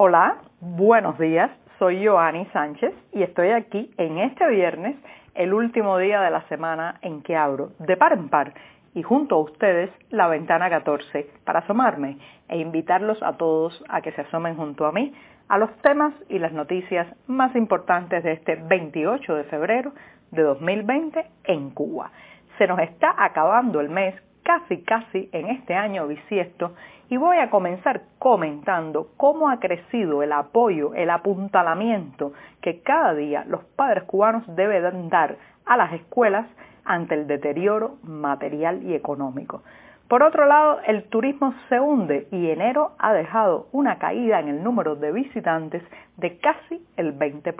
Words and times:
Hola, 0.00 0.36
buenos 0.60 1.18
días, 1.18 1.50
soy 1.80 2.06
Joanny 2.06 2.46
Sánchez 2.52 2.94
y 3.10 3.24
estoy 3.24 3.50
aquí 3.50 3.90
en 3.96 4.18
este 4.18 4.48
viernes, 4.48 4.94
el 5.34 5.52
último 5.52 5.98
día 5.98 6.20
de 6.20 6.30
la 6.30 6.46
semana 6.46 7.00
en 7.02 7.20
que 7.20 7.34
abro 7.34 7.72
de 7.80 7.96
par 7.96 8.12
en 8.12 8.28
par 8.28 8.54
y 8.94 9.02
junto 9.02 9.34
a 9.34 9.40
ustedes 9.40 9.90
la 10.10 10.28
ventana 10.28 10.70
14 10.70 11.28
para 11.44 11.58
asomarme 11.58 12.16
e 12.46 12.58
invitarlos 12.58 13.20
a 13.24 13.32
todos 13.38 13.84
a 13.88 14.00
que 14.00 14.12
se 14.12 14.20
asomen 14.20 14.54
junto 14.54 14.86
a 14.86 14.92
mí 14.92 15.12
a 15.48 15.58
los 15.58 15.76
temas 15.78 16.14
y 16.28 16.38
las 16.38 16.52
noticias 16.52 17.08
más 17.26 17.56
importantes 17.56 18.22
de 18.22 18.34
este 18.34 18.54
28 18.54 19.34
de 19.34 19.44
febrero 19.50 19.90
de 20.30 20.42
2020 20.42 21.26
en 21.42 21.70
Cuba. 21.70 22.12
Se 22.56 22.68
nos 22.68 22.78
está 22.78 23.16
acabando 23.18 23.80
el 23.80 23.88
mes 23.88 24.14
casi 24.48 24.78
casi 24.78 25.28
en 25.32 25.48
este 25.48 25.74
año 25.74 26.06
bisiesto 26.06 26.72
y 27.10 27.18
voy 27.18 27.36
a 27.36 27.50
comenzar 27.50 28.00
comentando 28.18 29.08
cómo 29.18 29.50
ha 29.50 29.60
crecido 29.60 30.22
el 30.22 30.32
apoyo, 30.32 30.94
el 30.94 31.10
apuntalamiento 31.10 32.32
que 32.62 32.80
cada 32.80 33.12
día 33.12 33.44
los 33.46 33.62
padres 33.76 34.04
cubanos 34.04 34.44
deben 34.56 35.10
dar 35.10 35.36
a 35.66 35.76
las 35.76 35.92
escuelas 35.92 36.46
ante 36.86 37.14
el 37.14 37.26
deterioro 37.26 37.96
material 38.02 38.82
y 38.84 38.94
económico. 38.94 39.62
Por 40.08 40.22
otro 40.22 40.46
lado, 40.46 40.78
el 40.86 41.04
turismo 41.10 41.52
se 41.68 41.78
hunde 41.78 42.26
y 42.32 42.48
enero 42.48 42.92
ha 42.98 43.12
dejado 43.12 43.66
una 43.72 43.98
caída 43.98 44.40
en 44.40 44.48
el 44.48 44.64
número 44.64 44.96
de 44.96 45.12
visitantes 45.12 45.82
de 46.16 46.38
casi 46.38 46.82
el 46.96 47.18
20%. 47.18 47.52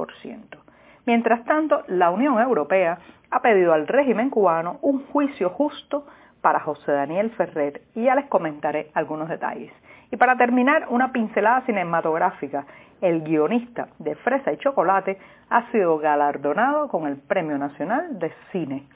Mientras 1.05 1.45
tanto, 1.45 1.83
la 1.89 2.11
Unión 2.11 2.41
Europea 2.41 2.99
ha 3.31 3.43
pedido 3.43 3.75
al 3.75 3.87
régimen 3.87 4.31
cubano 4.31 4.79
un 4.81 5.05
juicio 5.09 5.51
justo 5.51 6.07
para 6.41 6.61
José 6.61 6.93
Daniel 6.93 7.31
Ferrer 7.31 7.83
y 7.95 8.05
ya 8.05 8.15
les 8.15 8.27
comentaré 8.27 8.91
algunos 8.95 9.29
detalles. 9.29 9.73
Y 10.11 10.17
para 10.17 10.37
terminar, 10.37 10.87
una 10.91 11.13
pincelada 11.13 11.63
cinematográfica. 11.63 12.67
El 13.01 13.23
guionista 13.23 13.89
de 13.99 14.17
Fresa 14.17 14.53
y 14.53 14.57
Chocolate 14.57 15.19
ha 15.51 15.71
sido 15.71 15.99
galardonado 15.99 16.89
con 16.89 17.07
el 17.07 17.17
Premio 17.17 17.59
Nacional 17.59 18.19
de 18.19 18.33
Cine. 18.51 18.87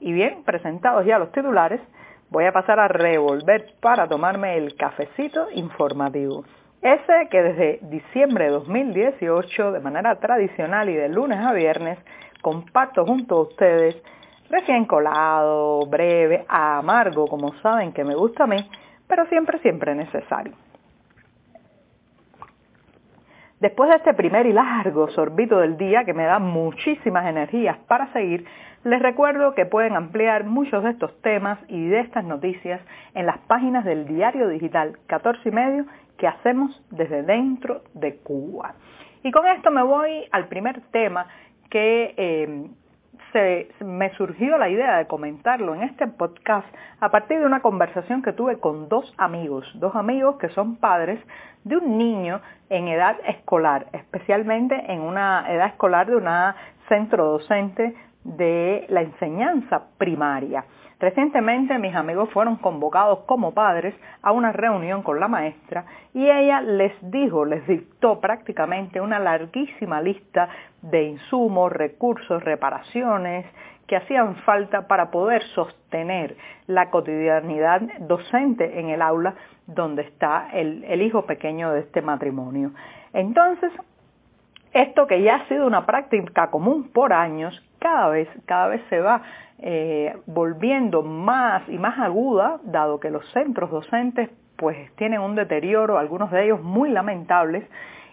Y 0.00 0.12
bien, 0.12 0.42
presentados 0.44 1.06
ya 1.06 1.18
los 1.18 1.32
titulares, 1.32 1.80
voy 2.30 2.44
a 2.44 2.52
pasar 2.52 2.80
a 2.80 2.88
revolver 2.88 3.74
para 3.80 4.08
tomarme 4.08 4.56
el 4.56 4.76
cafecito 4.76 5.46
informativo. 5.54 6.44
Ese 6.82 7.28
que 7.30 7.42
desde 7.42 7.78
diciembre 7.82 8.44
de 8.44 8.50
2018, 8.50 9.72
de 9.72 9.80
manera 9.80 10.16
tradicional 10.16 10.90
y 10.90 10.94
de 10.94 11.08
lunes 11.08 11.38
a 11.38 11.52
viernes, 11.52 11.98
comparto 12.42 13.06
junto 13.06 13.36
a 13.36 13.42
ustedes 13.42 13.96
recién 14.50 14.84
colado, 14.84 15.86
breve, 15.86 16.44
amargo, 16.48 17.26
como 17.26 17.54
saben 17.62 17.92
que 17.92 18.04
me 18.04 18.14
gusta 18.14 18.44
a 18.44 18.46
mí, 18.46 18.68
pero 19.06 19.26
siempre, 19.26 19.58
siempre 19.60 19.94
necesario. 19.94 20.54
Después 23.60 23.88
de 23.88 23.96
este 23.96 24.12
primer 24.12 24.44
y 24.46 24.52
largo 24.52 25.08
sorbito 25.08 25.58
del 25.58 25.78
día 25.78 26.04
que 26.04 26.12
me 26.12 26.24
da 26.24 26.38
muchísimas 26.38 27.26
energías 27.26 27.78
para 27.88 28.12
seguir, 28.12 28.44
les 28.84 29.00
recuerdo 29.00 29.54
que 29.54 29.64
pueden 29.64 29.96
ampliar 29.96 30.44
muchos 30.44 30.84
de 30.84 30.90
estos 30.90 31.20
temas 31.22 31.58
y 31.68 31.86
de 31.88 32.00
estas 32.00 32.24
noticias 32.24 32.80
en 33.14 33.26
las 33.26 33.38
páginas 33.38 33.84
del 33.84 34.06
diario 34.06 34.48
digital 34.48 34.98
14 35.06 35.48
y 35.48 35.52
medio 35.52 35.86
que 36.18 36.28
hacemos 36.28 36.84
desde 36.90 37.22
dentro 37.22 37.82
de 37.94 38.16
Cuba. 38.18 38.74
Y 39.22 39.32
con 39.32 39.46
esto 39.46 39.70
me 39.70 39.82
voy 39.82 40.24
al 40.30 40.48
primer 40.48 40.82
tema 40.92 41.26
que 41.70 42.14
eh, 42.16 42.66
me 43.84 44.10
surgió 44.16 44.56
la 44.58 44.68
idea 44.68 44.96
de 44.96 45.06
comentarlo 45.06 45.74
en 45.74 45.82
este 45.82 46.06
podcast 46.06 46.66
a 47.00 47.10
partir 47.10 47.38
de 47.38 47.46
una 47.46 47.60
conversación 47.60 48.22
que 48.22 48.32
tuve 48.32 48.58
con 48.58 48.88
dos 48.88 49.14
amigos, 49.18 49.70
dos 49.74 49.94
amigos 49.94 50.36
que 50.36 50.48
son 50.50 50.76
padres 50.76 51.20
de 51.64 51.76
un 51.76 51.98
niño 51.98 52.40
en 52.70 52.88
edad 52.88 53.16
escolar, 53.26 53.86
especialmente 53.92 54.90
en 54.90 55.00
una 55.00 55.52
edad 55.52 55.68
escolar 55.68 56.06
de 56.06 56.16
una 56.16 56.56
centro 56.88 57.26
docente 57.26 57.94
de 58.24 58.86
la 58.88 59.02
enseñanza 59.02 59.82
primaria. 59.98 60.64
Recientemente 60.98 61.78
mis 61.78 61.94
amigos 61.94 62.30
fueron 62.32 62.56
convocados 62.56 63.20
como 63.26 63.52
padres 63.52 63.94
a 64.22 64.32
una 64.32 64.52
reunión 64.52 65.02
con 65.02 65.20
la 65.20 65.28
maestra 65.28 65.84
y 66.14 66.24
ella 66.24 66.62
les 66.62 66.92
dijo, 67.02 67.44
les 67.44 67.66
dictó 67.66 68.18
prácticamente 68.18 69.00
una 69.02 69.18
larguísima 69.18 70.00
lista 70.00 70.48
de 70.80 71.02
insumos, 71.02 71.70
recursos, 71.70 72.42
reparaciones 72.42 73.44
que 73.86 73.96
hacían 73.96 74.36
falta 74.36 74.88
para 74.88 75.10
poder 75.10 75.42
sostener 75.54 76.36
la 76.66 76.90
cotidianidad 76.90 77.82
docente 78.00 78.80
en 78.80 78.88
el 78.88 79.02
aula 79.02 79.34
donde 79.66 80.02
está 80.02 80.48
el, 80.52 81.02
hijo 81.02 81.26
pequeño 81.26 81.72
de 81.72 81.80
este 81.80 82.02
matrimonio. 82.02 82.72
Entonces, 83.12 83.72
esto 84.72 85.06
que 85.06 85.22
ya 85.22 85.36
ha 85.36 85.48
sido 85.48 85.66
una 85.66 85.86
práctica 85.86 86.50
común 86.50 86.90
por 86.92 87.12
años, 87.12 87.62
cada 87.78 88.08
vez, 88.08 88.28
cada 88.46 88.68
vez 88.68 88.82
se 88.88 89.00
va 89.00 89.22
eh, 89.58 90.16
volviendo 90.26 91.02
más 91.02 91.68
y 91.68 91.78
más 91.78 91.98
aguda, 91.98 92.58
dado 92.64 93.00
que 93.00 93.10
los 93.10 93.26
centros 93.32 93.70
docentes 93.70 94.30
pues 94.56 94.90
tienen 94.96 95.20
un 95.20 95.34
deterioro, 95.34 95.98
algunos 95.98 96.30
de 96.30 96.44
ellos 96.44 96.62
muy 96.62 96.90
lamentables, 96.90 97.68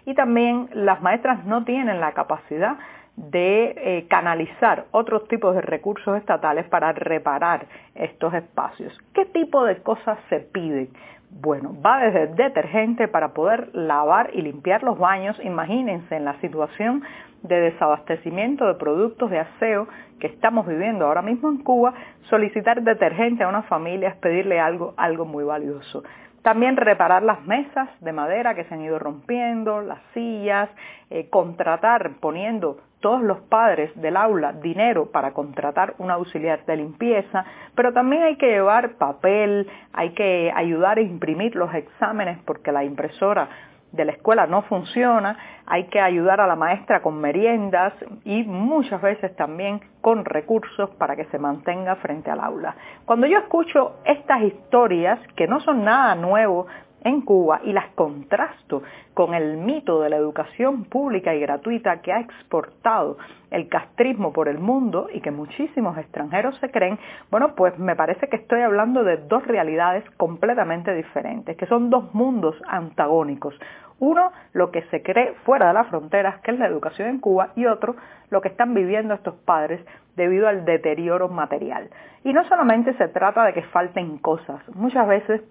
y 0.06 0.14
también 0.14 0.68
las 0.72 1.00
maestras 1.00 1.44
no 1.44 1.64
tienen 1.64 2.00
la 2.00 2.12
capacidad 2.12 2.76
de 3.16 3.74
eh, 3.76 4.06
canalizar 4.08 4.86
otros 4.90 5.28
tipos 5.28 5.54
de 5.54 5.60
recursos 5.60 6.16
estatales 6.16 6.66
para 6.68 6.92
reparar 6.92 7.66
estos 7.94 8.34
espacios. 8.34 8.96
¿Qué 9.12 9.24
tipo 9.26 9.64
de 9.64 9.76
cosas 9.82 10.18
se 10.28 10.40
piden? 10.40 10.88
Bueno, 11.30 11.74
va 11.84 11.98
desde 11.98 12.28
detergente 12.28 13.08
para 13.08 13.28
poder 13.28 13.70
lavar 13.72 14.30
y 14.34 14.42
limpiar 14.42 14.82
los 14.82 14.98
baños. 14.98 15.36
Imagínense 15.42 16.16
en 16.16 16.24
la 16.24 16.40
situación 16.40 17.02
de 17.42 17.60
desabastecimiento 17.60 18.66
de 18.66 18.74
productos 18.74 19.30
de 19.30 19.40
aseo 19.40 19.86
que 20.18 20.28
estamos 20.28 20.66
viviendo 20.66 21.06
ahora 21.06 21.22
mismo 21.22 21.50
en 21.50 21.58
Cuba, 21.58 21.92
solicitar 22.30 22.82
detergente 22.82 23.44
a 23.44 23.48
una 23.48 23.62
familia 23.62 24.08
es 24.08 24.16
pedirle 24.16 24.58
algo, 24.58 24.94
algo 24.96 25.24
muy 25.24 25.44
valioso. 25.44 26.02
También 26.44 26.76
reparar 26.76 27.22
las 27.22 27.42
mesas 27.46 27.88
de 28.02 28.12
madera 28.12 28.54
que 28.54 28.64
se 28.64 28.74
han 28.74 28.82
ido 28.82 28.98
rompiendo, 28.98 29.80
las 29.80 30.00
sillas, 30.12 30.68
eh, 31.08 31.30
contratar 31.30 32.10
poniendo 32.20 32.76
todos 33.00 33.22
los 33.22 33.40
padres 33.48 33.90
del 33.98 34.14
aula 34.14 34.52
dinero 34.52 35.10
para 35.10 35.32
contratar 35.32 35.94
un 35.96 36.10
auxiliar 36.10 36.66
de 36.66 36.76
limpieza, 36.76 37.46
pero 37.74 37.94
también 37.94 38.24
hay 38.24 38.36
que 38.36 38.48
llevar 38.48 38.96
papel, 38.96 39.66
hay 39.94 40.10
que 40.10 40.52
ayudar 40.54 40.98
a 40.98 41.00
imprimir 41.00 41.56
los 41.56 41.72
exámenes 41.74 42.36
porque 42.44 42.72
la 42.72 42.84
impresora 42.84 43.48
de 43.94 44.04
la 44.04 44.12
escuela 44.12 44.46
no 44.46 44.62
funciona, 44.62 45.36
hay 45.66 45.84
que 45.84 46.00
ayudar 46.00 46.40
a 46.40 46.46
la 46.46 46.56
maestra 46.56 47.00
con 47.00 47.20
meriendas 47.20 47.92
y 48.24 48.42
muchas 48.42 49.00
veces 49.00 49.34
también 49.36 49.80
con 50.00 50.24
recursos 50.24 50.90
para 50.98 51.16
que 51.16 51.24
se 51.26 51.38
mantenga 51.38 51.96
frente 51.96 52.30
al 52.30 52.40
aula. 52.40 52.74
Cuando 53.04 53.26
yo 53.26 53.38
escucho 53.38 53.96
estas 54.04 54.42
historias, 54.42 55.18
que 55.36 55.46
no 55.46 55.60
son 55.60 55.84
nada 55.84 56.14
nuevo 56.14 56.66
en 57.04 57.20
Cuba 57.20 57.60
y 57.62 57.72
las 57.72 57.88
contrasto 57.94 58.82
con 59.12 59.34
el 59.34 59.58
mito 59.58 60.00
de 60.00 60.10
la 60.10 60.16
educación 60.16 60.84
pública 60.84 61.34
y 61.34 61.40
gratuita 61.40 62.00
que 62.00 62.12
ha 62.12 62.20
exportado 62.20 63.18
el 63.50 63.68
castrismo 63.68 64.32
por 64.32 64.48
el 64.48 64.58
mundo 64.58 65.08
y 65.12 65.20
que 65.20 65.30
muchísimos 65.30 65.96
extranjeros 65.96 66.56
se 66.58 66.70
creen, 66.70 66.98
bueno, 67.30 67.54
pues 67.54 67.78
me 67.78 67.94
parece 67.94 68.28
que 68.28 68.36
estoy 68.36 68.62
hablando 68.62 69.04
de 69.04 69.18
dos 69.18 69.46
realidades 69.46 70.04
completamente 70.16 70.92
diferentes, 70.94 71.56
que 71.56 71.66
son 71.66 71.90
dos 71.90 72.12
mundos 72.14 72.56
antagónicos. 72.66 73.54
Uno, 74.00 74.32
lo 74.52 74.72
que 74.72 74.82
se 74.90 75.02
cree 75.02 75.34
fuera 75.44 75.68
de 75.68 75.74
las 75.74 75.86
fronteras, 75.88 76.40
que 76.40 76.50
es 76.50 76.58
la 76.58 76.66
educación 76.66 77.08
en 77.08 77.20
Cuba, 77.20 77.50
y 77.54 77.66
otro, 77.66 77.94
lo 78.30 78.40
que 78.40 78.48
están 78.48 78.74
viviendo 78.74 79.14
estos 79.14 79.36
padres 79.44 79.80
debido 80.16 80.48
al 80.48 80.64
deterioro 80.64 81.28
material. 81.28 81.90
Y 82.24 82.32
no 82.32 82.44
solamente 82.48 82.94
se 82.94 83.08
trata 83.08 83.44
de 83.44 83.52
que 83.52 83.62
falten 83.62 84.18
cosas, 84.18 84.60
muchas 84.74 85.06
veces 85.06 85.42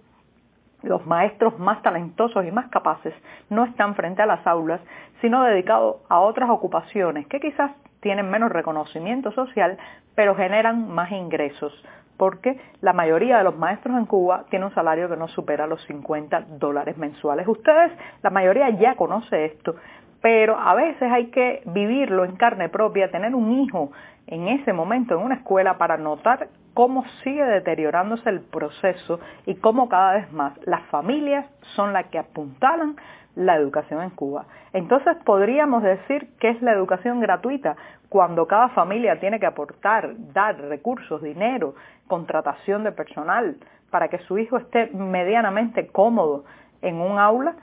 los 0.84 1.06
maestros 1.06 1.58
más 1.58 1.82
talentosos 1.82 2.46
y 2.46 2.52
más 2.52 2.68
capaces 2.68 3.14
no 3.50 3.66
están 3.66 3.96
frente 3.96 4.22
a 4.22 4.26
las 4.26 4.46
aulas, 4.46 4.82
sino 5.22 5.44
dedicados 5.44 5.98
a 6.10 6.20
otras 6.20 6.50
ocupaciones 6.50 7.26
que 7.28 7.40
quizás 7.40 7.72
tienen 8.02 8.30
menos 8.30 8.52
reconocimiento 8.52 9.32
social, 9.32 9.78
pero 10.14 10.36
generan 10.36 10.90
más 10.90 11.12
ingresos, 11.12 11.74
porque 12.18 12.60
la 12.82 12.94
mayoría 12.94 13.38
de 13.38 13.46
los 13.46 13.58
maestros 13.58 13.98
en 13.98 14.06
Cuba 14.06 14.44
tiene 14.50 14.66
un 14.66 14.74
salario 14.74 15.10
que 15.10 15.16
no 15.16 15.30
supera 15.30 15.66
los 15.66 15.82
50 15.86 16.46
dólares 16.60 16.98
mensuales. 16.98 17.48
Ustedes, 17.48 17.92
la 18.22 18.30
mayoría 18.30 18.70
ya 18.72 18.96
conoce 18.96 19.46
esto, 19.46 19.76
pero 20.22 20.58
a 20.58 20.76
veces 20.76 21.12
hay 21.12 21.28
que 21.28 21.64
vivirlo 21.66 22.26
en 22.26 22.36
carne 22.36 22.70
propia, 22.70 23.10
tener 23.10 23.34
un 23.34 23.52
hijo 23.52 23.92
en 24.28 24.48
ese 24.50 24.74
momento 24.74 25.16
en 25.16 25.22
una 25.26 25.36
escuela 25.36 25.78
para 25.78 25.98
notar 25.98 26.50
cómo 26.74 27.06
sigue 27.24 27.44
deteriorándose 27.44 28.30
el 28.30 28.42
proceso 28.42 29.20
y 29.46 29.56
cómo 29.56 29.90
cada 29.90 30.14
vez 30.14 30.32
más 30.32 30.54
las 30.66 30.84
familias 30.88 31.46
son 31.76 31.94
las 31.94 32.08
que 32.08 32.20
apuntalan 32.20 32.96
la 33.36 33.56
educación 33.56 34.02
en 34.02 34.12
Cuba. 34.12 34.46
Entonces 34.74 35.18
podríamos 35.26 35.84
decir 35.84 36.30
que 36.40 36.50
es 36.50 36.62
la 36.62 36.72
educación 36.74 37.20
gratuita 37.20 37.76
cuando 38.10 38.48
cada 38.48 38.70
familia 38.70 39.20
tiene 39.20 39.40
que 39.40 39.46
aportar, 39.46 40.14
dar 40.34 40.60
recursos, 40.62 41.22
dinero, 41.22 41.74
contratación 42.08 42.84
de 42.84 42.92
personal 42.92 43.58
para 43.90 44.08
que 44.08 44.20
su 44.20 44.38
hijo 44.38 44.58
esté 44.58 44.88
medianamente 44.94 45.88
cómodo 45.88 46.46
en 46.82 46.96
un 46.96 47.18
aula. 47.18 47.56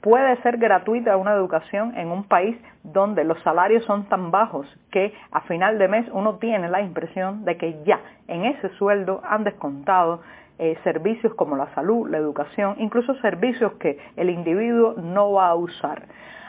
Puede 0.00 0.40
ser 0.42 0.58
gratuita 0.58 1.16
una 1.16 1.32
educación 1.32 1.96
en 1.96 2.08
un 2.08 2.24
país 2.24 2.56
donde 2.82 3.24
los 3.24 3.40
salarios 3.42 3.84
son 3.84 4.08
tan 4.08 4.30
bajos 4.30 4.66
que 4.90 5.12
a 5.32 5.40
final 5.42 5.78
de 5.78 5.88
mes 5.88 6.06
uno 6.12 6.36
tiene 6.36 6.68
la 6.68 6.80
impresión 6.80 7.44
de 7.44 7.56
que 7.56 7.82
ya 7.84 8.00
en 8.28 8.44
ese 8.44 8.68
sueldo 8.70 9.20
han 9.28 9.44
descontado 9.44 10.20
eh, 10.58 10.78
servicios 10.84 11.34
como 11.34 11.56
la 11.56 11.72
salud, 11.74 12.08
la 12.08 12.16
educación, 12.18 12.76
incluso 12.78 13.14
servicios 13.16 13.72
que 13.74 13.98
el 14.16 14.30
individuo 14.30 14.94
no 14.96 15.32
va 15.32 15.48
a 15.48 15.54
usar. 15.54 16.04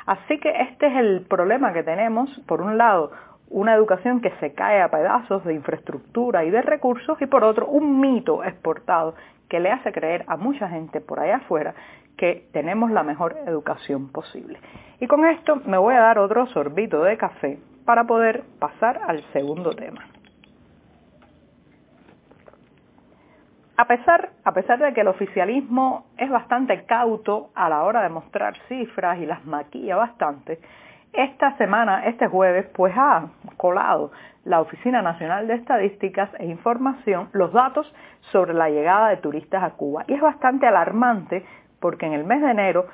Así 0.06 0.40
que 0.40 0.50
este 0.50 0.88
es 0.88 0.96
el 0.96 1.26
problema 1.28 1.74
que 1.74 1.84
tenemos, 1.84 2.30
por 2.48 2.62
un 2.62 2.78
lado, 2.78 3.12
una 3.50 3.74
educación 3.74 4.22
que 4.22 4.32
se 4.40 4.54
cae 4.54 4.82
a 4.82 4.90
pedazos 4.90 5.44
de 5.44 5.54
infraestructura 5.54 6.46
y 6.46 6.50
de 6.50 6.62
recursos 6.62 7.22
y 7.22 7.26
por 7.26 7.44
otro 7.44 7.68
un 7.68 8.00
mito 8.00 8.44
exportado 8.44 9.16
que 9.50 9.60
le 9.60 9.72
hace 9.72 9.92
creer 9.92 10.26
a 10.28 10.38
mucha 10.38 10.68
gente 10.70 11.02
por 11.02 11.20
allá 11.20 11.38
afuera 11.38 11.74
que 12.18 12.48
tenemos 12.52 12.92
la 12.92 13.04
mejor 13.04 13.38
educación 13.46 14.10
posible. 14.12 14.60
Y 15.00 15.08
con 15.08 15.26
esto 15.26 15.62
me 15.66 15.78
voy 15.78 15.96
a 15.96 16.02
dar 16.02 16.20
otro 16.20 16.48
sorbito 16.48 17.04
de 17.04 17.18
café 17.18 17.60
para 17.86 18.04
poder 18.06 18.44
pasar 18.60 19.00
al 19.08 19.24
segundo 19.32 19.72
tema. 19.72 20.06
A 23.80 23.86
pesar, 23.86 24.32
a 24.44 24.52
pesar 24.54 24.80
de 24.80 24.92
que 24.92 25.02
el 25.02 25.08
oficialismo 25.08 26.08
es 26.18 26.32
bastante 26.32 26.86
cauto 26.86 27.52
a 27.54 27.70
la 27.70 27.84
hora 27.84 28.02
de 28.02 28.10
mostrar 28.10 28.58
cifras 28.68 29.20
y 29.20 29.28
las 29.28 29.46
maquilla 29.46 29.96
bastante, 29.96 30.60
esta 31.14 31.56
semana, 31.58 32.06
este 32.06 32.28
jueves, 32.28 32.68
pues 32.76 32.94
ha 32.96 33.28
colado 33.56 34.12
la 34.46 34.62
Oficina 34.62 35.02
Nacional 35.02 35.48
de 35.48 35.56
Estadísticas 35.56 36.30
e 36.40 36.46
Información 36.46 37.30
los 37.34 37.54
datos 37.54 37.92
sobre 38.32 38.54
la 38.54 38.70
llegada 38.70 39.10
de 39.10 39.18
turistas 39.18 39.64
a 39.64 39.72
Cuba. 39.72 40.06
Y 40.08 40.14
es 40.14 40.22
bastante 40.22 40.68
alarmante 40.68 41.46
porque 41.80 42.06
en 42.06 42.14
el 42.14 42.24
mes 42.24 42.42
de 42.42 42.52
enero 42.52 42.88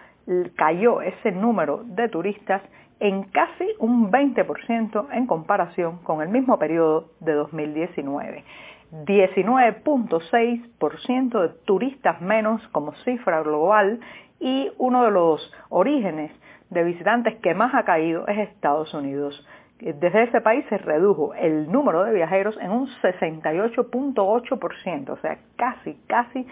cayó 0.55 1.01
ese 1.01 1.31
número 1.31 1.83
de 1.85 2.09
turistas 2.09 2.61
en 2.99 3.23
casi 3.23 3.67
un 3.79 4.11
20% 4.11 5.07
en 5.11 5.27
comparación 5.27 5.97
con 6.03 6.21
el 6.21 6.29
mismo 6.29 6.57
periodo 6.57 7.09
de 7.19 7.33
2019. 7.33 8.45
19.6% 9.05 11.41
de 11.41 11.49
turistas 11.65 12.21
menos 12.21 12.65
como 12.69 12.93
cifra 13.03 13.41
global 13.41 13.99
y 14.39 14.71
uno 14.77 15.03
de 15.03 15.11
los 15.11 15.51
orígenes 15.69 16.31
de 16.69 16.83
visitantes 16.83 17.35
que 17.41 17.55
más 17.55 17.73
ha 17.73 17.85
caído 17.85 18.27
es 18.27 18.37
Estados 18.37 18.93
Unidos. 18.93 19.43
Desde 19.79 20.23
ese 20.23 20.41
país 20.41 20.63
se 20.69 20.77
redujo 20.77 21.33
el 21.33 21.71
número 21.71 22.03
de 22.03 22.13
viajeros 22.13 22.55
en 22.61 22.69
un 22.71 22.87
68.8%, 23.01 25.09
o 25.09 25.17
sea, 25.17 25.39
casi, 25.57 25.95
casi 26.07 26.45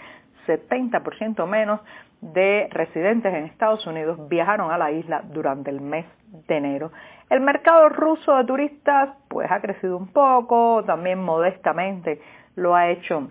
70% 0.47 1.47
menos 1.47 1.81
de 2.21 2.67
residentes 2.71 3.33
en 3.33 3.45
Estados 3.45 3.85
Unidos 3.87 4.29
viajaron 4.29 4.71
a 4.71 4.77
la 4.77 4.91
isla 4.91 5.23
durante 5.25 5.71
el 5.71 5.81
mes 5.81 6.05
de 6.47 6.57
enero. 6.57 6.91
El 7.29 7.41
mercado 7.41 7.89
ruso 7.89 8.35
de 8.35 8.45
turistas 8.45 9.09
pues 9.27 9.51
ha 9.51 9.59
crecido 9.59 9.97
un 9.97 10.07
poco, 10.07 10.83
también 10.85 11.23
modestamente 11.23 12.21
lo 12.55 12.75
ha 12.75 12.89
hecho 12.89 13.29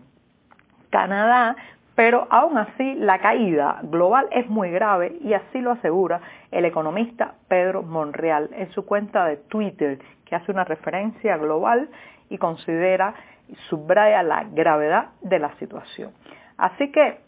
Canadá, 0.91 1.55
pero 1.95 2.27
aún 2.31 2.59
así 2.59 2.95
la 2.95 3.19
caída 3.19 3.81
global 3.83 4.27
es 4.33 4.49
muy 4.49 4.71
grave 4.71 5.19
y 5.21 5.35
así 5.35 5.61
lo 5.61 5.73
asegura 5.73 6.21
el 6.51 6.65
economista 6.65 7.35
Pedro 7.47 7.83
Monreal 7.83 8.51
en 8.55 8.71
su 8.73 8.85
cuenta 8.87 9.27
de 9.27 9.37
Twitter, 9.37 9.99
que 10.25 10.35
hace 10.35 10.51
una 10.51 10.65
referencia 10.65 11.37
global 11.37 11.91
y 12.29 12.39
considera 12.39 13.15
y 13.49 13.55
subraya 13.69 14.23
la 14.23 14.45
gravedad 14.45 15.11
de 15.21 15.39
la 15.39 15.55
situación. 15.59 16.13
Así 16.61 16.93
que 16.93 17.19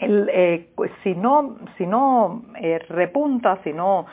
eh, 0.00 0.68
pues, 0.76 0.90
si 1.02 1.14
no, 1.14 2.42
eh, 2.60 2.78
repunta, 2.88 3.58
si 3.64 3.72
no 3.72 4.06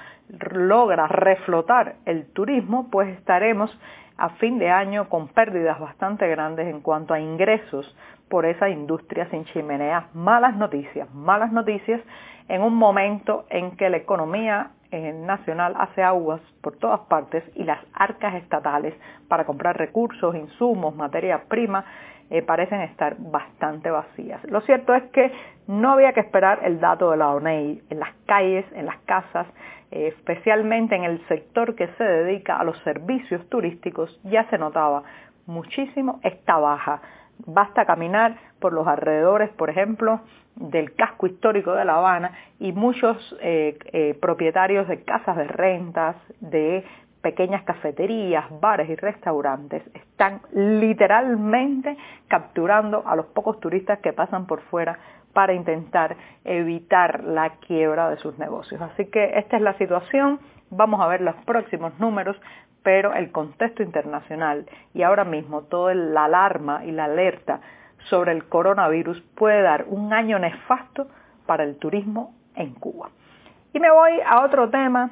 logra 0.52 1.08
reflotar 1.08 1.96
el 2.06 2.26
turismo, 2.28 2.90
pues 2.90 3.10
estaremos 3.18 3.78
a 4.18 4.30
fin 4.32 4.58
de 4.58 4.70
año 4.70 5.10
con 5.10 5.28
pérdidas 5.28 5.80
bastante 5.80 6.28
grandes 6.28 6.68
en 6.68 6.82
cuanto 6.82 7.14
a 7.14 7.20
ingresos 7.20 7.96
por 8.30 8.46
esa 8.46 8.70
industria 8.70 9.30
sin 9.30 9.46
chimeneas. 9.46 10.14
Malas 10.16 10.56
noticias, 10.56 11.14
malas 11.14 11.52
noticias 11.52 12.02
en 12.50 12.62
un 12.62 12.76
momento 12.76 13.46
en 13.50 13.78
que 13.78 13.90
la 13.90 13.98
economía 13.98 14.72
eh, 14.92 15.14
nacional 15.14 15.74
hace 15.78 16.02
aguas 16.04 16.42
por 16.62 16.78
todas 16.78 17.02
partes 17.02 17.44
y 17.56 17.64
las 17.64 17.80
arcas 17.94 18.36
estatales 18.36 18.94
para 19.28 19.46
comprar 19.46 19.78
recursos, 19.78 20.36
insumos, 20.36 20.96
materia 20.96 21.44
prima 21.50 21.86
eh, 22.30 22.42
parecen 22.42 22.82
estar 22.82 23.16
bastante 23.20 23.90
vacías. 23.90 24.44
Lo 24.46 24.62
cierto 24.62 24.94
es 24.94 25.04
que 25.12 25.32
no 25.68 25.92
había 25.92 26.12
que 26.14 26.20
esperar 26.20 26.60
el 26.64 26.80
dato 26.80 27.12
de 27.12 27.18
la 27.18 27.30
ONEI 27.30 27.84
en 27.90 28.00
las 28.00 28.14
calles, 28.26 28.66
en 28.74 28.86
las 28.86 28.98
casas, 29.06 29.48
eh, 29.92 30.08
especialmente 30.08 30.96
en 30.96 31.06
el 31.06 31.26
sector 31.28 31.76
que 31.76 31.88
se 31.98 32.04
dedica 32.04 32.58
a 32.58 32.64
los 32.66 32.78
servicios 32.80 33.48
turísticos, 33.50 34.20
ya 34.24 34.50
se 34.50 34.58
notaba 34.58 35.04
muchísimo 35.46 36.20
esta 36.24 36.58
baja. 36.58 37.02
Basta 37.46 37.86
caminar 37.86 38.36
por 38.60 38.74
los 38.74 38.88
alrededores, 38.88 39.50
por 39.52 39.70
ejemplo, 39.70 40.20
del 40.56 40.96
casco 40.96 41.28
histórico 41.28 41.74
de 41.76 41.86
La 41.86 41.96
Habana 41.96 42.32
y 42.60 42.74
muchos 42.74 43.38
eh, 43.42 44.18
propietarios 44.20 44.88
de 44.88 45.04
casas 45.04 45.38
de 45.38 45.48
rentas, 45.48 46.16
de 46.42 46.84
pequeñas 47.28 47.64
cafeterías, 47.64 48.46
bares 48.62 48.88
y 48.90 48.96
restaurantes 48.96 49.84
están 49.94 50.40
literalmente 50.54 51.98
capturando 52.30 53.04
a 53.06 53.18
los 53.18 53.26
pocos 53.26 53.60
turistas 53.60 54.00
que 54.00 54.14
pasan 54.14 54.48
por 54.48 54.62
fuera 54.62 54.98
para 55.34 55.52
intentar 55.54 56.16
evitar 56.46 57.26
la 57.26 57.50
quiebra 57.68 58.10
de 58.10 58.16
sus 58.16 58.40
negocios. 58.40 58.80
Así 58.80 59.08
que 59.08 59.38
esta 59.40 59.58
es 59.58 59.62
la 59.62 59.78
situación, 59.78 60.40
vamos 60.70 61.02
a 61.02 61.08
ver 61.08 61.20
los 61.20 61.36
próximos 61.44 62.00
números, 62.00 62.38
pero 62.82 63.14
el 63.14 63.30
contexto 63.34 63.84
internacional 63.84 64.66
y 64.94 65.04
ahora 65.04 65.26
mismo 65.26 65.64
toda 65.64 65.94
la 65.96 66.24
alarma 66.24 66.86
y 66.86 66.92
la 66.92 67.06
alerta 67.06 67.60
sobre 68.10 68.32
el 68.32 68.46
coronavirus 68.46 69.20
puede 69.36 69.64
dar 69.64 69.84
un 69.90 70.14
año 70.14 70.40
nefasto 70.40 71.10
para 71.46 71.66
el 71.66 71.76
turismo 71.76 72.34
en 72.56 72.74
Cuba. 72.76 73.10
Y 73.74 73.82
me 73.82 73.92
voy 73.92 74.14
a 74.26 74.46
otro 74.46 74.70
tema 74.70 75.12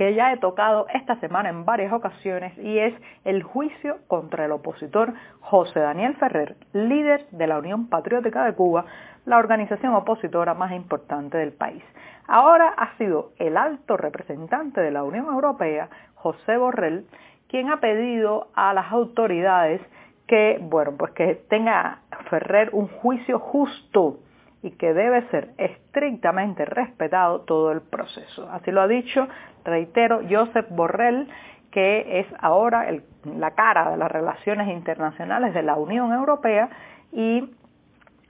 que 0.00 0.14
ya 0.14 0.32
he 0.32 0.38
tocado 0.38 0.86
esta 0.94 1.20
semana 1.20 1.50
en 1.50 1.66
varias 1.66 1.92
ocasiones 1.92 2.56
y 2.56 2.78
es 2.78 2.94
el 3.26 3.42
juicio 3.42 3.98
contra 4.06 4.46
el 4.46 4.52
opositor 4.52 5.12
José 5.40 5.78
Daniel 5.78 6.16
Ferrer, 6.16 6.56
líder 6.72 7.26
de 7.32 7.46
la 7.46 7.58
Unión 7.58 7.86
Patriótica 7.90 8.46
de 8.46 8.54
Cuba, 8.54 8.86
la 9.26 9.36
organización 9.36 9.92
opositora 9.92 10.54
más 10.54 10.72
importante 10.72 11.36
del 11.36 11.52
país. 11.52 11.84
Ahora 12.26 12.72
ha 12.78 12.96
sido 12.96 13.32
el 13.38 13.58
alto 13.58 13.98
representante 13.98 14.80
de 14.80 14.90
la 14.90 15.04
Unión 15.04 15.26
Europea, 15.26 15.90
José 16.14 16.56
Borrell, 16.56 17.04
quien 17.50 17.68
ha 17.68 17.80
pedido 17.80 18.48
a 18.54 18.72
las 18.72 18.90
autoridades 18.90 19.82
que, 20.26 20.60
bueno, 20.62 20.92
pues 20.96 21.12
que 21.12 21.34
tenga 21.50 21.98
Ferrer 22.30 22.70
un 22.72 22.88
juicio 22.88 23.38
justo 23.38 24.16
y 24.62 24.72
que 24.72 24.92
debe 24.92 25.22
ser 25.30 25.50
estrictamente 25.56 26.64
respetado 26.64 27.40
todo 27.42 27.72
el 27.72 27.80
proceso. 27.80 28.48
Así 28.50 28.70
lo 28.70 28.82
ha 28.82 28.88
dicho, 28.88 29.26
reitero, 29.64 30.20
Josep 30.28 30.68
Borrell, 30.70 31.28
que 31.70 32.20
es 32.20 32.26
ahora 32.40 32.86
la 33.24 33.52
cara 33.52 33.90
de 33.90 33.96
las 33.96 34.10
relaciones 34.10 34.68
internacionales 34.68 35.54
de 35.54 35.62
la 35.62 35.76
Unión 35.76 36.12
Europea 36.12 36.68
y 37.12 37.48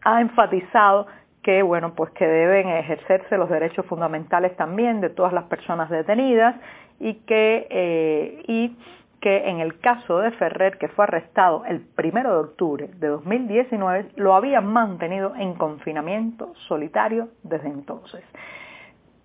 ha 0.05 0.21
enfatizado 0.21 1.07
que 1.43 1.63
bueno 1.63 1.95
pues 1.95 2.11
que 2.13 2.27
deben 2.27 2.69
ejercerse 2.69 3.39
los 3.39 3.49
derechos 3.49 3.87
fundamentales 3.87 4.55
también 4.57 5.01
de 5.01 5.09
todas 5.09 5.33
las 5.33 5.45
personas 5.45 5.89
detenidas 5.89 6.55
y 6.99 7.15
que 7.15 7.67
eh, 7.71 8.43
y 8.47 8.77
que 9.21 9.49
en 9.49 9.61
el 9.61 9.79
caso 9.81 10.19
de 10.19 10.31
Ferrer, 10.33 10.79
que 10.79 10.89
fue 10.89 11.05
arrestado 11.05 11.65
el 11.67 11.85
1 11.97 12.23
de 12.23 12.37
octubre 12.37 12.89
de 12.95 13.09
2019, 13.09 14.13
lo 14.17 14.35
habían 14.35 14.67
mantenido 14.67 15.35
en 15.37 15.55
confinamiento 15.55 16.55
solitario 16.69 17.29
desde 17.43 17.69
entonces. 17.69 18.25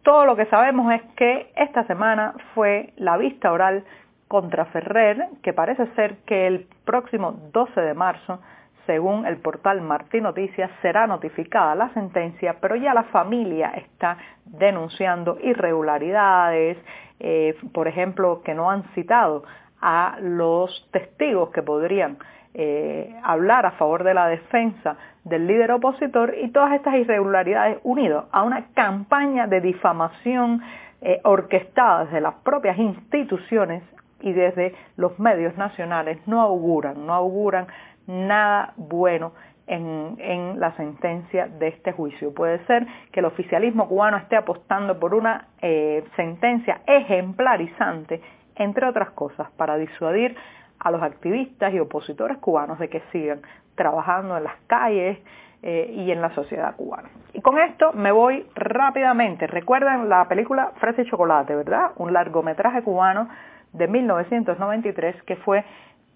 Todo 0.04 0.26
lo 0.26 0.36
que 0.36 0.46
sabemos 0.48 0.94
es 0.94 1.02
que 1.16 1.52
esta 1.56 1.86
semana 1.88 2.36
fue 2.54 2.94
la 2.98 3.18
vista 3.18 3.52
oral 3.52 3.84
contra 4.28 4.66
Ferrer, 4.66 5.28
que 5.42 5.54
parece 5.54 5.88
ser 5.96 6.18
que 6.26 6.46
el 6.46 6.68
próximo 6.84 7.32
12 7.54 7.80
de 7.82 7.94
marzo, 7.94 8.40
según 8.86 9.26
el 9.26 9.38
portal 9.38 9.82
Martín 9.82 10.24
Noticias, 10.24 10.70
será 10.82 11.08
notificada 11.08 11.74
la 11.74 11.90
sentencia, 11.94 12.58
pero 12.60 12.76
ya 12.76 12.94
la 12.94 13.04
familia 13.06 13.72
está 13.76 14.18
denunciando 14.46 15.38
irregularidades, 15.42 16.78
eh, 17.20 17.56
por 17.74 17.88
ejemplo, 17.88 18.42
que 18.44 18.54
no 18.54 18.70
han 18.70 18.84
citado 18.94 19.44
a 19.88 20.18
los 20.20 20.90
testigos 20.92 21.52
que 21.52 21.62
podrían 21.62 22.18
eh, 22.56 23.16
hablar 23.24 23.68
a 23.68 23.72
favor 23.72 24.04
de 24.04 24.16
la 24.16 24.28
defensa 24.28 24.98
del 25.24 25.46
líder 25.46 25.72
opositor 25.74 26.34
y 26.42 26.50
todas 26.50 26.74
estas 26.74 26.96
irregularidades 26.96 27.78
unidas 27.84 28.26
a 28.32 28.42
una 28.42 28.66
campaña 28.74 29.46
de 29.46 29.62
difamación 29.62 30.64
eh, 31.02 31.22
orquestada 31.24 32.06
desde 32.06 32.20
las 32.20 32.34
propias 32.36 32.80
instituciones 32.80 33.84
y 34.22 34.34
desde 34.34 34.74
los 34.98 35.20
medios 35.20 35.56
nacionales 35.56 36.18
no 36.26 36.42
auguran, 36.42 37.06
no 37.06 37.14
auguran 37.14 37.68
nada 38.08 38.74
bueno 38.78 39.34
en, 39.68 40.60
la 40.60 40.76
sentencia 40.78 41.48
de 41.48 41.68
este 41.68 41.92
juicio. 41.92 42.34
Puede 42.34 42.66
ser 42.66 42.88
que 43.12 43.20
el 43.20 43.28
oficialismo 43.28 43.88
cubano 43.88 44.18
esté 44.18 44.36
apostando 44.36 45.00
por 45.00 45.14
una 45.14 45.50
eh, 45.62 46.04
sentencia 46.16 46.82
ejemplarizante, 46.88 48.22
entre 48.56 48.88
otras 48.88 49.12
cosas, 49.12 49.50
para 49.52 49.78
disuadir 49.78 50.36
a 50.80 50.92
los 50.92 51.02
activistas 51.02 51.74
y 51.74 51.80
opositores 51.80 52.38
cubanos 52.38 52.80
de 52.80 52.90
que 52.90 53.02
sigan 53.12 53.42
trabajando 53.76 54.38
en 54.38 54.44
las 54.44 54.56
calles 54.68 55.18
eh, 55.64 55.94
y 55.96 56.12
en 56.12 56.22
la 56.22 56.34
sociedad 56.36 56.76
cubana. 56.76 57.10
Y 57.34 57.42
con 57.42 57.58
esto 57.60 57.92
me 57.94 58.12
voy 58.12 58.46
rápidamente. 58.56 59.48
Recuerdan 59.48 60.10
la 60.10 60.28
película 60.28 60.72
Fresa 60.80 61.02
y 61.02 61.10
Chocolate, 61.10 61.56
¿verdad? 61.56 61.92
Un 61.98 62.14
largometraje 62.14 62.84
cubano 62.84 63.30
de 63.74 63.88
1993 63.88 65.24
que 65.24 65.36
fue 65.38 65.66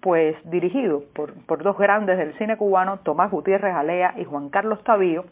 pues 0.00 0.36
dirigido 0.44 1.02
por, 1.14 1.62
dos 1.62 1.76
grandes 1.76 2.16
del 2.16 2.32
cine 2.38 2.56
cubano, 2.56 2.98
Tomás 3.00 3.30
Gutiérrez 3.30 3.74
Alea 3.74 4.14
y 4.16 4.24
Juan 4.24 4.48
Carlos 4.48 4.82
Tavío, 4.82 5.24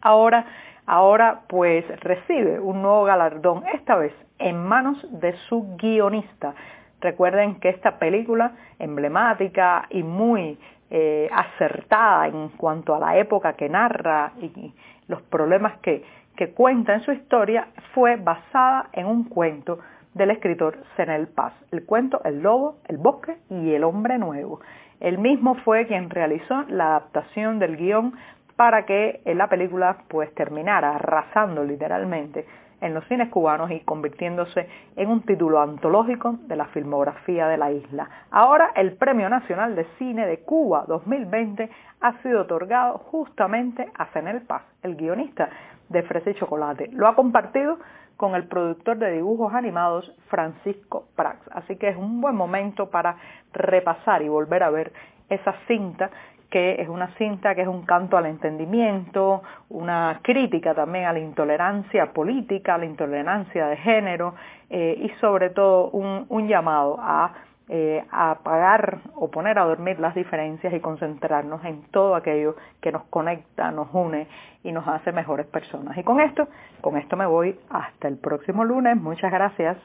ahora, 0.00 0.46
ahora 0.86 1.40
pues 1.48 1.84
recibe 2.00 2.58
un 2.58 2.80
nuevo 2.80 3.04
galardón, 3.04 3.64
esta 3.74 3.96
vez 3.96 4.12
en 4.42 4.62
manos 4.64 4.98
de 5.10 5.34
su 5.48 5.76
guionista. 5.76 6.54
Recuerden 7.00 7.56
que 7.56 7.68
esta 7.68 7.98
película 7.98 8.52
emblemática 8.78 9.86
y 9.90 10.02
muy 10.02 10.58
eh, 10.90 11.28
acertada 11.32 12.28
en 12.28 12.50
cuanto 12.50 12.94
a 12.94 13.00
la 13.00 13.16
época 13.16 13.54
que 13.54 13.68
narra 13.68 14.32
y 14.40 14.74
los 15.08 15.22
problemas 15.22 15.78
que, 15.78 16.04
que 16.36 16.50
cuenta 16.50 16.94
en 16.94 17.00
su 17.00 17.12
historia 17.12 17.68
fue 17.94 18.16
basada 18.16 18.88
en 18.92 19.06
un 19.06 19.24
cuento 19.24 19.78
del 20.14 20.30
escritor 20.30 20.76
Senel 20.96 21.28
Paz, 21.28 21.54
el 21.70 21.84
cuento 21.86 22.20
El 22.24 22.42
Lobo, 22.42 22.76
el 22.88 22.98
Bosque 22.98 23.36
y 23.48 23.72
El 23.72 23.84
Hombre 23.84 24.18
Nuevo. 24.18 24.60
Él 25.00 25.18
mismo 25.18 25.54
fue 25.56 25.86
quien 25.86 26.10
realizó 26.10 26.62
la 26.68 26.88
adaptación 26.88 27.58
del 27.58 27.76
guion 27.76 28.14
para 28.56 28.84
que 28.84 29.22
la 29.24 29.48
película 29.48 29.96
pues 30.08 30.32
terminara 30.34 30.96
arrasando 30.96 31.64
literalmente 31.64 32.46
en 32.82 32.94
los 32.94 33.06
cines 33.06 33.30
cubanos 33.30 33.70
y 33.70 33.80
convirtiéndose 33.80 34.68
en 34.96 35.08
un 35.08 35.22
título 35.22 35.62
antológico 35.62 36.36
de 36.42 36.56
la 36.56 36.66
filmografía 36.66 37.46
de 37.48 37.56
la 37.56 37.72
isla. 37.72 38.10
Ahora 38.30 38.72
el 38.74 38.92
Premio 38.96 39.30
Nacional 39.30 39.74
de 39.74 39.86
Cine 39.98 40.26
de 40.26 40.40
Cuba 40.40 40.84
2020 40.88 41.70
ha 42.00 42.22
sido 42.22 42.42
otorgado 42.42 42.98
justamente 42.98 43.88
a 43.96 44.12
Senel 44.12 44.42
Paz, 44.42 44.62
el 44.82 44.96
guionista 44.96 45.48
de 45.88 46.02
Fresa 46.02 46.30
y 46.30 46.34
Chocolate. 46.34 46.90
Lo 46.92 47.06
ha 47.06 47.14
compartido 47.14 47.78
con 48.16 48.34
el 48.34 48.46
productor 48.48 48.98
de 48.98 49.12
dibujos 49.12 49.54
animados 49.54 50.12
Francisco 50.28 51.06
Prax. 51.16 51.40
Así 51.52 51.76
que 51.76 51.88
es 51.88 51.96
un 51.96 52.20
buen 52.20 52.34
momento 52.34 52.90
para 52.90 53.16
repasar 53.52 54.22
y 54.22 54.28
volver 54.28 54.62
a 54.62 54.70
ver 54.70 54.92
esa 55.28 55.54
cinta 55.66 56.10
que 56.52 56.82
es 56.82 56.88
una 56.90 57.08
cinta 57.16 57.54
que 57.54 57.62
es 57.62 57.66
un 57.66 57.86
canto 57.86 58.18
al 58.18 58.26
entendimiento, 58.26 59.42
una 59.70 60.20
crítica 60.22 60.74
también 60.74 61.06
a 61.06 61.12
la 61.14 61.18
intolerancia 61.18 62.12
política, 62.12 62.74
a 62.74 62.78
la 62.78 62.84
intolerancia 62.84 63.68
de 63.68 63.76
género 63.78 64.34
eh, 64.68 64.98
y 65.00 65.08
sobre 65.18 65.48
todo 65.48 65.88
un, 65.88 66.46
llamado 66.46 66.98
a 67.00 67.32
eh, 67.70 68.04
apagar 68.10 68.98
o 69.14 69.30
poner 69.30 69.58
a 69.58 69.64
dormir 69.64 69.98
las 69.98 70.14
diferencias 70.14 70.74
y 70.74 70.80
concentrarnos 70.80 71.64
en 71.64 71.84
todo 71.90 72.14
aquello 72.14 72.56
que 72.82 72.92
nos 72.92 73.04
conecta, 73.04 73.70
nos 73.70 73.88
une 73.94 74.26
y 74.62 74.72
nos 74.72 74.86
hace 74.86 75.10
mejores 75.10 75.46
personas. 75.46 75.96
Y 75.96 76.02
con 76.02 76.20
esto, 76.20 76.48
con 76.82 76.98
esto 76.98 77.16
me 77.16 77.24
voy 77.24 77.58
hasta 77.70 78.08
el 78.08 78.18
próximo 78.18 78.62
lunes. 78.62 78.94
Muchas 78.98 79.32
gracias. 79.32 79.78